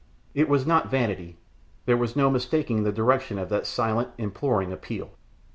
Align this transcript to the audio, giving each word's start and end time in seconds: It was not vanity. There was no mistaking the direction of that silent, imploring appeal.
It 0.33 0.49
was 0.49 0.65
not 0.65 0.89
vanity. 0.89 1.37
There 1.85 1.95
was 1.95 2.15
no 2.15 2.31
mistaking 2.31 2.81
the 2.81 2.91
direction 2.91 3.37
of 3.37 3.49
that 3.49 3.67
silent, 3.67 4.09
imploring 4.17 4.71
appeal. 4.73 5.11